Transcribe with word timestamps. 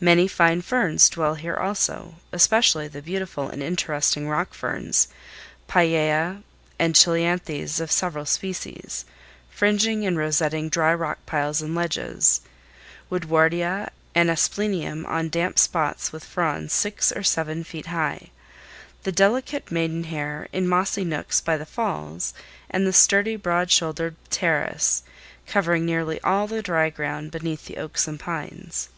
Many 0.00 0.26
fine 0.26 0.62
ferns 0.62 1.10
dwell 1.10 1.34
here 1.34 1.54
also, 1.54 2.14
especially 2.32 2.88
the 2.88 3.02
beautiful 3.02 3.48
and 3.50 3.62
interesting 3.62 4.26
rock 4.26 4.54
ferns—pellaea, 4.54 6.42
and 6.78 6.94
cheilanthes 6.94 7.78
of 7.78 7.92
several 7.92 8.24
species—fringing 8.24 10.06
and 10.06 10.16
rosetting 10.16 10.70
dry 10.70 10.94
rock 10.94 11.18
piles 11.26 11.60
and 11.60 11.74
ledges; 11.74 12.40
woodwardia 13.10 13.90
and 14.14 14.30
asplenium 14.30 15.04
on 15.06 15.28
damp 15.28 15.58
spots 15.58 16.12
with 16.12 16.24
fronds 16.24 16.72
six 16.72 17.12
or 17.12 17.22
seven 17.22 17.62
feet 17.62 17.88
high; 17.88 18.30
the 19.02 19.12
delicate 19.12 19.70
maiden 19.70 20.04
hair 20.04 20.48
in 20.50 20.66
mossy 20.66 21.04
nooks 21.04 21.42
by 21.42 21.58
the 21.58 21.66
falls, 21.66 22.32
and 22.70 22.86
the 22.86 22.92
sturdy, 22.94 23.36
broad 23.36 23.70
shouldered 23.70 24.16
pteris 24.30 25.02
covering 25.46 25.84
nearly 25.84 26.18
all 26.22 26.46
the 26.46 26.62
dry 26.62 26.88
ground 26.88 27.30
beneath 27.30 27.66
the 27.66 27.76
oaks 27.76 28.08
and 28.08 28.18
pines. 28.18 28.88